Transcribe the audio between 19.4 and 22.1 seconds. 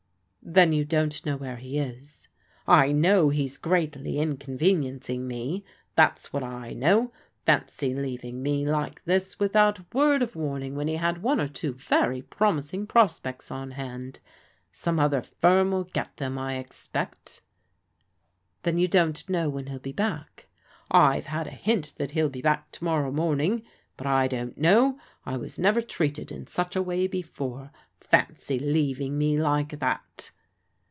when he'll be back?"" I've had a hint